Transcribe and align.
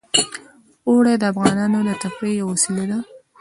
اوړي 0.89 1.15
د 1.19 1.23
افغانانو 1.33 1.79
د 1.87 1.89
تفریح 2.03 2.35
یوه 2.39 2.49
وسیله 2.53 2.83
ده. 2.91 2.99